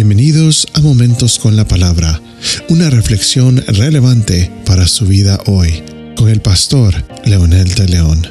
Bienvenidos 0.00 0.68
a 0.74 0.80
Momentos 0.80 1.40
con 1.40 1.56
la 1.56 1.66
Palabra, 1.66 2.22
una 2.68 2.88
reflexión 2.88 3.56
relevante 3.66 4.48
para 4.64 4.86
su 4.86 5.06
vida 5.06 5.40
hoy, 5.46 5.82
con 6.16 6.28
el 6.28 6.40
pastor 6.40 6.94
Leonel 7.24 7.74
de 7.74 7.88
León. 7.88 8.24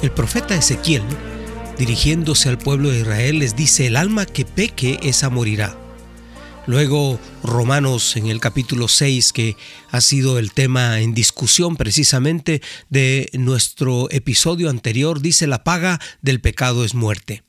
El 0.00 0.12
profeta 0.12 0.54
Ezequiel, 0.54 1.02
dirigiéndose 1.76 2.48
al 2.48 2.58
pueblo 2.58 2.90
de 2.90 3.00
Israel, 3.00 3.40
les 3.40 3.56
dice, 3.56 3.88
el 3.88 3.96
alma 3.96 4.26
que 4.26 4.44
peque, 4.44 5.00
esa 5.02 5.28
morirá. 5.28 5.76
Luego 6.66 7.20
Romanos 7.42 8.16
en 8.16 8.28
el 8.28 8.40
capítulo 8.40 8.88
6, 8.88 9.34
que 9.34 9.54
ha 9.90 10.00
sido 10.00 10.38
el 10.38 10.52
tema 10.52 11.00
en 11.00 11.12
discusión 11.12 11.76
precisamente 11.76 12.62
de 12.88 13.28
nuestro 13.34 14.10
episodio 14.10 14.70
anterior, 14.70 15.20
dice 15.20 15.46
la 15.46 15.62
paga 15.62 16.00
del 16.22 16.40
pecado 16.40 16.86
es 16.86 16.94
muerte. 16.94 17.42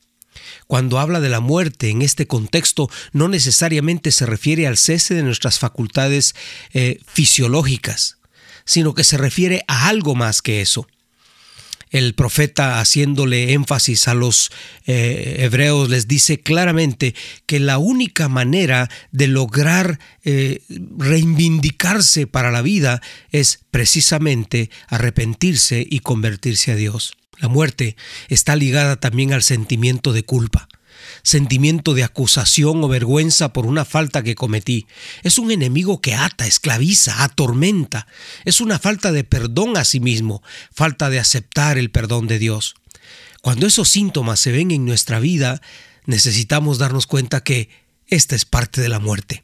Cuando 0.68 1.00
habla 1.00 1.22
de 1.22 1.30
la 1.30 1.40
muerte 1.40 1.90
en 1.90 2.02
este 2.02 2.28
contexto, 2.28 2.90
no 3.14 3.30
necesariamente 3.30 4.12
se 4.12 4.26
refiere 4.26 4.68
al 4.68 4.76
cese 4.76 5.14
de 5.16 5.24
nuestras 5.24 5.60
facultades 5.60 6.36
eh, 6.74 7.00
fisiológicas, 7.08 8.18
sino 8.66 8.94
que 8.94 9.06
se 9.06 9.18
refiere 9.18 9.64
a 9.70 9.88
algo 9.88 10.16
más 10.16 10.42
que 10.42 10.60
eso 10.60 10.88
el 11.90 12.14
profeta 12.14 12.80
haciéndole 12.80 13.54
énfasis 13.54 14.08
a 14.08 14.14
los 14.14 14.52
eh, 14.86 15.38
hebreos 15.40 15.90
les 15.90 16.08
dice 16.08 16.40
claramente 16.40 17.16
que 17.46 17.60
la 17.60 17.78
única 17.78 18.28
manera 18.28 18.90
de 19.12 19.28
lograr 19.28 20.00
eh, 20.24 20.62
reivindicarse 20.98 22.28
para 22.28 22.52
la 22.52 22.62
vida 22.62 23.02
es 23.32 23.60
precisamente 23.72 24.70
arrepentirse 24.88 25.86
y 25.90 26.00
convertirse 26.00 26.72
a 26.72 26.76
Dios. 26.76 27.14
La 27.38 27.50
muerte 27.50 27.96
está 28.30 28.56
ligada 28.56 28.96
también 28.98 29.34
al 29.34 29.44
sentimiento 29.44 30.14
de 30.14 30.24
culpa 30.24 30.68
sentimiento 31.24 31.94
de 31.94 32.04
acusación 32.04 32.84
o 32.84 32.88
vergüenza 32.88 33.54
por 33.54 33.66
una 33.66 33.86
falta 33.86 34.24
que 34.24 34.36
cometí. 34.36 34.88
Es 35.24 35.38
un 35.38 35.52
enemigo 35.52 36.02
que 36.02 36.14
ata, 36.14 36.48
esclaviza, 36.48 37.24
atormenta. 37.24 38.08
Es 38.46 38.62
una 38.62 38.80
falta 38.80 39.12
de 39.12 39.24
perdón 39.24 39.78
a 39.78 39.86
sí 39.86 40.00
mismo, 40.00 40.44
falta 40.74 41.10
de 41.10 41.20
aceptar 41.20 41.78
el 41.78 41.92
perdón 41.92 42.28
de 42.28 42.40
Dios. 42.40 42.76
Cuando 43.42 43.68
esos 43.68 43.90
síntomas 43.90 44.40
se 44.40 44.52
ven 44.52 44.72
en 44.72 44.86
nuestra 44.86 45.20
vida, 45.20 45.62
necesitamos 46.06 46.78
darnos 46.78 47.08
cuenta 47.08 47.44
que 47.44 47.70
esta 48.08 48.36
es 48.36 48.46
parte 48.46 48.82
de 48.82 48.90
la 48.90 49.00
muerte. 49.00 49.44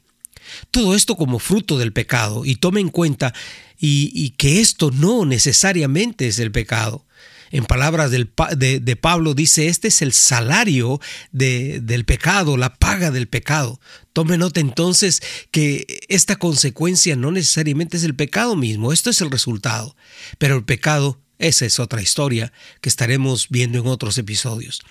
Todo 0.71 0.95
esto 0.95 1.15
como 1.15 1.39
fruto 1.39 1.77
del 1.77 1.93
pecado 1.93 2.45
y 2.45 2.55
tome 2.55 2.81
en 2.81 2.89
cuenta 2.89 3.33
y, 3.79 4.11
y 4.13 4.31
que 4.31 4.59
esto 4.59 4.91
no 4.91 5.25
necesariamente 5.25 6.27
es 6.27 6.39
el 6.39 6.51
pecado 6.51 7.05
en 7.51 7.65
palabras 7.65 8.11
del, 8.11 8.31
de, 8.55 8.95
Pablo, 8.95 9.33
dice, 9.33 9.67
este 9.67 9.89
es 9.89 10.01
el 10.01 10.13
salario 10.13 10.99
del 11.31 12.05
pecado, 12.05 12.57
la 12.57 12.75
paga 12.75 13.11
del 13.11 13.27
pecado. 13.27 13.79
Tome 14.13 14.37
nota 14.37 14.59
entonces 14.59 15.21
que 15.51 16.05
esta 16.09 16.37
consecuencia 16.37 17.15
no 17.15 17.31
necesariamente 17.31 17.97
es 17.97 18.03
el 18.03 18.15
pecado 18.15 18.55
mismo, 18.55 18.91
esto 18.93 19.09
es 19.09 19.21
el 19.21 19.31
resultado, 19.31 19.95
pero 20.37 20.55
el 20.55 20.63
pecado 20.63 21.19
esa 21.41 21.65
es 21.65 21.79
otra 21.79 22.01
historia 22.01 22.53
que 22.81 22.89
estaremos 22.89 23.47
viendo 23.49 23.79
en 23.79 23.87
otros 23.87 24.17
episodios. 24.19 24.81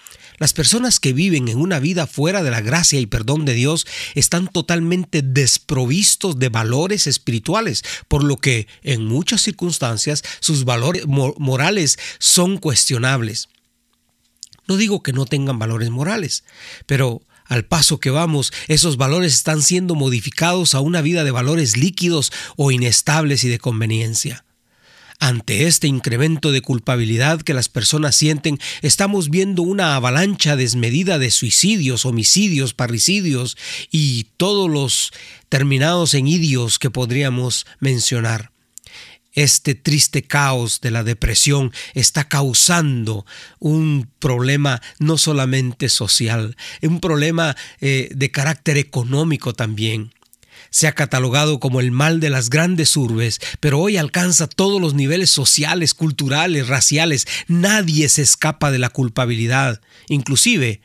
Las 0.41 0.55
personas 0.55 1.01
que 1.01 1.13
viven 1.13 1.49
en 1.49 1.59
una 1.59 1.81
vida 1.81 2.07
fuera 2.07 2.43
de 2.43 2.51
la 2.51 2.63
gracia 2.63 2.99
y 2.99 3.05
perdón 3.05 3.45
de 3.45 3.53
Dios 3.53 3.87
están 4.15 4.49
totalmente 4.49 5.21
desprovistos 5.21 6.39
de 6.39 6.49
valores 6.49 7.07
espirituales, 7.07 7.85
por 8.09 8.25
lo 8.25 8.39
que 8.39 8.67
en 8.83 9.05
muchas 9.05 9.43
circunstancias 9.43 10.25
sus 10.41 10.65
valores 10.65 11.07
morales 11.07 11.99
son 12.19 12.57
cuestionables. 12.57 13.51
No 14.67 14.79
digo 14.79 15.03
que 15.03 15.13
no 15.13 15.27
tengan 15.27 15.59
valores 15.59 15.91
morales, 15.91 16.43
pero 16.87 17.21
al 17.45 17.67
paso 17.67 18.01
que 18.01 18.09
vamos, 18.09 18.51
esos 18.67 18.97
valores 18.97 19.35
están 19.35 19.61
siendo 19.61 19.95
modificados 19.95 20.75
a 20.75 20.81
una 20.81 21.03
vida 21.03 21.23
de 21.23 21.33
valores 21.33 21.77
líquidos 21.77 22.33
o 22.57 22.71
inestables 22.71 23.45
y 23.45 23.51
de 23.51 23.59
conveniencia. 23.59 24.47
Ante 25.23 25.67
este 25.67 25.87
incremento 25.87 26.51
de 26.51 26.63
culpabilidad 26.63 27.43
que 27.43 27.53
las 27.53 27.69
personas 27.69 28.17
sienten, 28.17 28.59
estamos 28.81 29.29
viendo 29.29 29.63
una 29.63 29.95
avalancha 29.95 30.57
desmedida 30.57 31.19
de 31.19 31.31
suicidios, 31.31 32.07
homicidios, 32.07 32.73
parricidios 32.73 33.59
y 33.91 34.29
todos 34.39 34.71
los 34.71 35.13
terminados 35.51 36.15
en 36.15 36.27
idios 36.27 36.79
que 36.79 36.89
podríamos 36.89 37.67
mencionar. 37.81 38.51
Este 39.35 39.75
triste 39.75 40.23
caos 40.23 40.81
de 40.81 40.91
la 40.91 41.05
depresión 41.05 41.71
está 41.93 42.27
causando 42.27 43.27
un 43.59 44.09
problema 44.21 44.81
no 44.99 45.19
solamente 45.19 45.91
social, 45.91 46.57
un 46.81 46.99
problema 46.99 47.57
eh, 47.83 48.09
de 48.15 48.31
carácter 48.31 48.79
económico 48.79 49.53
también 49.53 50.13
se 50.71 50.87
ha 50.87 50.93
catalogado 50.93 51.61
como 51.61 51.81
el 51.81 51.91
mal 51.91 52.21
de 52.21 52.31
las 52.31 52.49
grandes 52.49 52.97
urbes, 52.97 53.41
pero 53.59 53.81
hoy 53.81 53.97
alcanza 53.97 54.47
todos 54.47 54.81
los 54.81 54.95
niveles 54.95 55.31
sociales, 55.31 55.95
culturales, 55.95 56.69
raciales. 56.69 57.27
Nadie 57.49 58.09
se 58.09 58.23
escapa 58.23 58.71
de 58.71 58.79
la 58.79 58.89
culpabilidad. 58.89 59.81
Inclusive, 60.09 60.81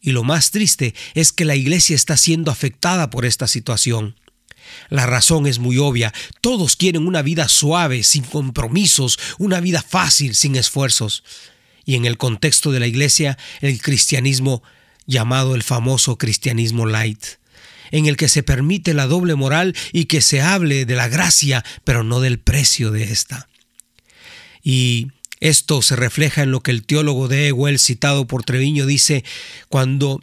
y 0.00 0.12
lo 0.12 0.22
más 0.22 0.50
triste 0.50 0.94
es 1.14 1.32
que 1.32 1.44
la 1.44 1.56
iglesia 1.56 1.96
está 1.96 2.16
siendo 2.16 2.50
afectada 2.50 3.10
por 3.10 3.24
esta 3.24 3.46
situación. 3.46 4.16
La 4.88 5.06
razón 5.06 5.46
es 5.46 5.58
muy 5.58 5.78
obvia. 5.78 6.12
Todos 6.40 6.76
quieren 6.76 7.06
una 7.06 7.22
vida 7.22 7.48
suave, 7.48 8.02
sin 8.02 8.22
compromisos, 8.22 9.18
una 9.38 9.60
vida 9.60 9.82
fácil, 9.82 10.34
sin 10.34 10.54
esfuerzos. 10.56 11.24
Y 11.84 11.96
en 11.96 12.04
el 12.04 12.18
contexto 12.18 12.70
de 12.70 12.80
la 12.80 12.86
iglesia, 12.86 13.36
el 13.62 13.80
cristianismo 13.80 14.62
llamado 15.06 15.54
el 15.54 15.62
famoso 15.62 16.18
cristianismo 16.18 16.86
light 16.86 17.40
en 17.90 18.06
el 18.06 18.16
que 18.16 18.28
se 18.28 18.42
permite 18.42 18.94
la 18.94 19.06
doble 19.06 19.34
moral 19.34 19.74
y 19.92 20.06
que 20.06 20.20
se 20.20 20.40
hable 20.40 20.86
de 20.86 20.94
la 20.94 21.08
gracia, 21.08 21.64
pero 21.84 22.04
no 22.04 22.20
del 22.20 22.38
precio 22.38 22.90
de 22.90 23.04
esta. 23.04 23.48
Y 24.62 25.08
esto 25.40 25.80
se 25.82 25.96
refleja 25.96 26.42
en 26.42 26.50
lo 26.50 26.60
que 26.60 26.70
el 26.70 26.84
teólogo 26.84 27.28
de 27.28 27.48
Ewell, 27.48 27.78
citado 27.78 28.26
por 28.26 28.44
Treviño, 28.44 28.86
dice 28.86 29.24
cuando 29.68 30.20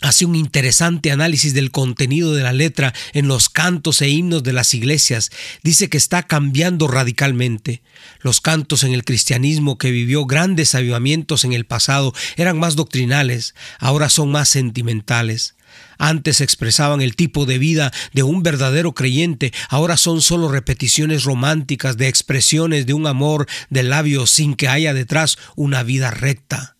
hace 0.00 0.26
un 0.26 0.34
interesante 0.34 1.10
análisis 1.12 1.54
del 1.54 1.70
contenido 1.70 2.34
de 2.34 2.42
la 2.42 2.52
letra 2.52 2.92
en 3.12 3.26
los 3.26 3.48
cantos 3.48 4.02
e 4.02 4.08
himnos 4.08 4.42
de 4.42 4.52
las 4.52 4.74
iglesias. 4.74 5.30
Dice 5.62 5.88
que 5.88 5.96
está 5.96 6.24
cambiando 6.24 6.88
radicalmente. 6.88 7.82
Los 8.20 8.40
cantos 8.40 8.84
en 8.84 8.92
el 8.92 9.04
cristianismo 9.04 9.78
que 9.78 9.90
vivió 9.90 10.26
grandes 10.26 10.74
avivamientos 10.74 11.44
en 11.44 11.52
el 11.52 11.64
pasado 11.64 12.12
eran 12.36 12.58
más 12.58 12.76
doctrinales, 12.76 13.54
ahora 13.78 14.08
son 14.08 14.30
más 14.30 14.48
sentimentales. 14.48 15.54
Antes 15.98 16.40
expresaban 16.40 17.00
el 17.00 17.16
tipo 17.16 17.46
de 17.46 17.58
vida 17.58 17.92
de 18.12 18.22
un 18.22 18.42
verdadero 18.42 18.92
creyente, 18.92 19.52
ahora 19.68 19.96
son 19.96 20.20
solo 20.20 20.48
repeticiones 20.48 21.24
románticas 21.24 21.96
de 21.96 22.08
expresiones 22.08 22.86
de 22.86 22.94
un 22.94 23.06
amor 23.06 23.46
de 23.70 23.82
labios 23.82 24.30
sin 24.30 24.54
que 24.54 24.68
haya 24.68 24.94
detrás 24.94 25.38
una 25.56 25.82
vida 25.82 26.10
recta. 26.10 26.74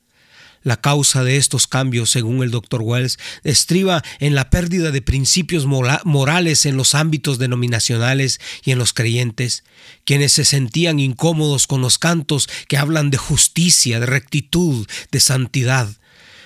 La 0.65 0.81
causa 0.81 1.22
de 1.22 1.37
estos 1.37 1.66
cambios, 1.66 2.10
según 2.10 2.43
el 2.43 2.50
Dr. 2.50 2.81
Wells, 2.81 3.19
estriba 3.44 4.03
en 4.19 4.34
la 4.34 4.49
pérdida 4.49 4.91
de 4.91 5.03
principios 5.03 5.66
morales 5.66 6.65
en 6.65 6.78
los 6.78 6.94
ámbitos 6.94 7.38
denominacionales 7.38 8.41
y 8.65 8.71
en 8.71 8.78
los 8.78 8.94
creyentes, 8.94 9.62
quienes 10.06 10.33
se 10.33 10.47
sentían 10.47 11.00
incómodos 11.00 11.66
con 11.66 11.83
los 11.83 11.99
cantos 11.99 12.49
que 12.66 12.78
hablan 12.78 13.10
de 13.10 13.19
justicia, 13.19 14.00
de 14.00 14.06
rectitud, 14.06 14.87
de 15.12 15.21
santidad, 15.21 15.91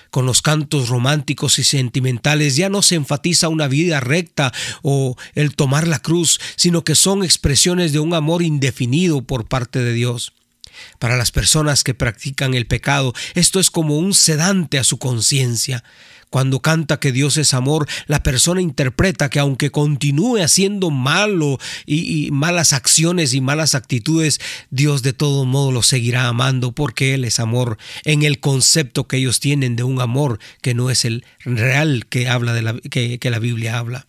con 0.09 0.25
los 0.25 0.41
cantos 0.41 0.89
románticos 0.89 1.59
y 1.59 1.63
sentimentales 1.63 2.55
ya 2.55 2.69
no 2.69 2.81
se 2.81 2.95
enfatiza 2.95 3.49
una 3.49 3.67
vida 3.67 3.99
recta 3.99 4.53
o 4.81 5.15
el 5.35 5.55
tomar 5.55 5.87
la 5.87 5.99
cruz, 5.99 6.39
sino 6.55 6.83
que 6.83 6.95
son 6.95 7.23
expresiones 7.23 7.93
de 7.93 7.99
un 7.99 8.13
amor 8.13 8.41
indefinido 8.41 9.21
por 9.21 9.47
parte 9.47 9.79
de 9.79 9.93
Dios. 9.93 10.33
Para 10.97 11.17
las 11.17 11.31
personas 11.31 11.83
que 11.83 11.93
practican 11.93 12.53
el 12.53 12.65
pecado, 12.65 13.13
esto 13.35 13.59
es 13.59 13.69
como 13.69 13.97
un 13.97 14.13
sedante 14.13 14.79
a 14.79 14.83
su 14.83 14.97
conciencia. 14.97 15.83
Cuando 16.29 16.59
canta 16.61 16.99
que 16.99 17.11
Dios 17.11 17.37
es 17.37 17.53
amor, 17.53 17.87
la 18.05 18.21
persona 18.21 18.61
interpreta 18.61 19.29
que 19.29 19.39
aunque 19.39 19.71
continúe 19.71 20.37
haciendo 20.37 20.91
malo 20.91 21.57
y, 21.85 22.29
malas 22.31 22.73
acciones 22.73 23.33
y 23.33 23.41
malas 23.41 23.73
actitudes, 23.73 24.39
Dios 24.69 25.01
de 25.01 25.13
todo 25.13 25.45
modo 25.45 25.71
lo 25.71 25.81
seguirá 25.81 26.27
amando 26.27 26.71
porque 26.71 27.15
Él 27.15 27.25
es 27.25 27.39
amor 27.39 27.77
en 28.03 28.23
el 28.23 28.39
concepto 28.39 29.07
que 29.07 29.17
ellos 29.17 29.39
tienen 29.39 29.75
de 29.75 29.83
un 29.83 30.01
amor 30.01 30.39
que 30.61 30.73
no 30.73 30.89
es 30.89 31.05
el 31.05 31.25
real 31.39 32.05
que 32.07 32.29
habla 32.29 32.53
de 32.53 32.61
la, 32.61 32.79
que 32.79 33.29
la 33.29 33.39
Biblia 33.39 33.79
habla. 33.79 34.05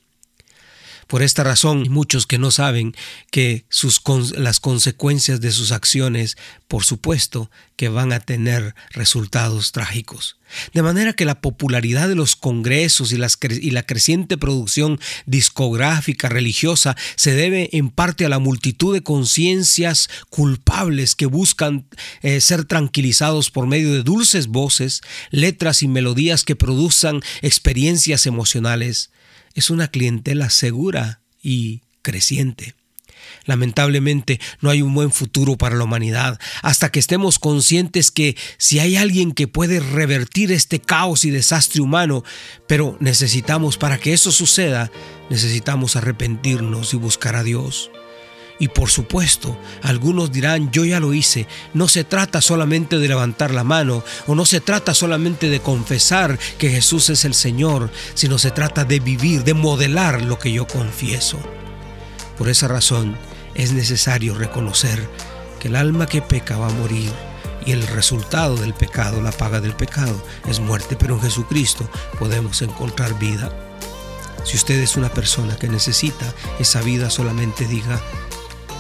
Por 1.11 1.23
esta 1.23 1.43
razón, 1.43 1.89
muchos 1.91 2.25
que 2.25 2.39
no 2.39 2.53
saben 2.53 2.95
que 3.33 3.65
sus, 3.69 4.01
las 4.39 4.61
consecuencias 4.61 5.41
de 5.41 5.51
sus 5.51 5.73
acciones, 5.73 6.37
por 6.69 6.85
supuesto, 6.85 7.51
que 7.75 7.89
van 7.89 8.13
a 8.13 8.21
tener 8.21 8.77
resultados 8.91 9.73
trágicos. 9.73 10.37
De 10.73 10.83
manera 10.83 11.13
que 11.13 11.25
la 11.25 11.41
popularidad 11.41 12.09
de 12.09 12.15
los 12.15 12.37
congresos 12.37 13.13
y, 13.13 13.17
la 13.17 13.83
creciente 13.83 14.39
producción 14.39 15.01
discográfica 15.27 16.29
religiosa 16.29 16.97
se 17.17 17.35
debe 17.35 17.71
en 17.73 17.91
parte 17.91 18.25
a 18.25 18.29
la 18.29 18.39
multitud 18.39 18.95
de 18.95 19.03
conciencias 19.03 20.09
culpables 20.29 21.17
que 21.17 21.27
buscan 21.27 21.89
eh, 22.23 22.41
ser 22.41 22.67
tranquilizados 22.67 23.51
por 23.51 23.67
medio 23.67 23.93
de 23.93 24.05
dulces 24.05 24.47
voces, 24.47 25.01
letras 25.33 25.83
y 25.83 25.89
melodías 25.89 26.45
que 26.45 26.55
produzcan 26.55 27.21
experiencias 27.43 28.27
emocionales 28.27 29.11
es 29.55 29.71
una 29.71 29.89
clientela 29.89 30.51
segura 30.51 31.21
y 31.43 31.83
creciente. 32.03 32.75
Lamentablemente 33.45 34.41
no 34.61 34.71
hay 34.71 34.83
un 34.83 34.95
buen 34.95 35.13
futuro 35.13 35.57
para 35.57 35.77
la 35.77 35.85
humanidad 35.85 36.39
hasta 36.63 36.91
que 36.91 36.99
estemos 36.99 37.39
conscientes 37.39 38.11
que 38.11 38.37
si 38.59 38.79
hay 38.79 38.97
alguien 38.97 39.33
que 39.33 39.49
puede 39.49 39.81
revertir 39.81 40.53
este 40.53 40.81
caos 40.81 41.25
y 41.25 41.31
desastre 41.31 41.81
humano, 41.81 42.25
pero 42.67 42.97
necesitamos 43.01 43.77
para 43.77 43.99
que 43.99 44.13
eso 44.13 44.33
suceda, 44.33 44.91
necesitamos 45.31 45.97
arrepentirnos 45.97 46.95
y 46.95 46.97
buscar 46.97 47.37
a 47.37 47.43
Dios. 47.43 47.91
Y 48.61 48.69
por 48.69 48.91
supuesto, 48.91 49.59
algunos 49.83 50.31
dirán, 50.31 50.71
yo 50.71 50.85
ya 50.85 51.01
lo 51.01 51.15
hice. 51.15 51.49
No 51.73 51.89
se 51.89 52.05
trata 52.05 52.43
solamente 52.43 52.99
de 52.99 53.09
levantar 53.09 53.53
la 53.53 53.65
mano 53.65 54.05
o 54.27 54.35
no 54.35 54.45
se 54.45 54.61
trata 54.61 54.93
solamente 54.93 55.49
de 55.49 55.61
confesar 55.61 56.39
que 56.59 56.71
Jesús 56.71 57.09
es 57.09 57.25
el 57.25 57.33
Señor, 57.35 57.91
sino 58.15 58.39
se 58.39 58.51
trata 58.51 58.85
de 58.85 59.01
vivir, 59.01 59.45
de 59.45 59.55
modelar 59.55 60.21
lo 60.21 60.39
que 60.39 60.53
yo 60.53 60.67
confieso. 60.67 61.39
Por 62.37 62.51
esa 62.51 62.69
razón 62.69 63.17
es 63.55 63.73
necesario 63.73 64.35
reconocer 64.35 65.09
que 65.59 65.69
el 65.69 65.77
alma 65.77 66.07
que 66.07 66.21
peca 66.21 66.59
va 66.59 66.69
a 66.69 66.75
morir 66.75 67.11
y 67.65 67.73
el 67.73 67.87
resultado 67.87 68.57
del 68.57 68.75
pecado, 68.75 69.23
la 69.23 69.33
paga 69.33 69.63
del 69.63 69.75
pecado, 69.75 70.23
es 70.47 70.61
muerte, 70.61 70.97
pero 70.99 71.15
en 71.15 71.23
Jesucristo 71.23 71.89
podemos 72.19 72.61
encontrar 72.61 73.19
vida. 73.19 73.51
Si 74.45 74.57
usted 74.57 74.81
es 74.81 74.97
una 74.97 75.11
persona 75.11 75.57
que 75.57 75.69
necesita 75.69 76.35
esa 76.59 76.83
vida, 76.83 77.11
solamente 77.11 77.67
diga, 77.67 78.01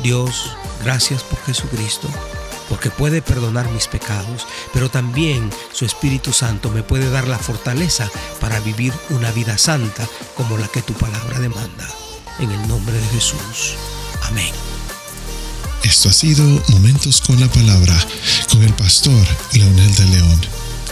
Dios, 0.02 0.56
gracias 0.82 1.22
por 1.22 1.42
Jesucristo, 1.44 2.08
porque 2.68 2.90
puede 2.90 3.22
perdonar 3.22 3.70
mis 3.70 3.86
pecados, 3.86 4.46
pero 4.72 4.90
también 4.90 5.50
su 5.72 5.84
Espíritu 5.84 6.32
Santo 6.32 6.70
me 6.70 6.82
puede 6.82 7.10
dar 7.10 7.28
la 7.28 7.38
fortaleza 7.38 8.10
para 8.40 8.60
vivir 8.60 8.92
una 9.10 9.30
vida 9.32 9.58
santa 9.58 10.06
como 10.36 10.56
la 10.56 10.68
que 10.68 10.82
tu 10.82 10.94
palabra 10.94 11.38
demanda. 11.40 11.88
En 12.38 12.50
el 12.50 12.68
nombre 12.68 12.94
de 12.94 13.06
Jesús. 13.08 13.74
Amén. 14.22 14.52
Esto 15.82 16.08
ha 16.08 16.12
sido 16.12 16.44
Momentos 16.68 17.20
con 17.20 17.38
la 17.40 17.48
Palabra 17.48 17.94
con 18.50 18.62
el 18.62 18.72
pastor 18.74 19.26
Leonel 19.52 19.94
de 19.94 20.04
León. 20.06 20.40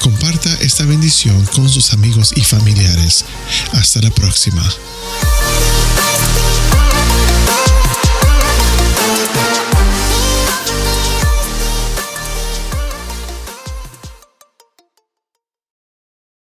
Comparta 0.01 0.53
esta 0.61 0.85
bendición 0.85 1.45
con 1.55 1.69
sus 1.69 1.93
amigos 1.93 2.33
y 2.37 2.43
familiares. 2.43 3.25
Hasta 3.73 4.01
la 4.01 4.11
próxima. 4.11 4.63